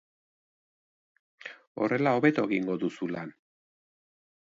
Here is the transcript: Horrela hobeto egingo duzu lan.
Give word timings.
Horrela 1.83 2.17
hobeto 2.21 2.49
egingo 2.51 2.81
duzu 2.85 3.15
lan. 3.17 3.35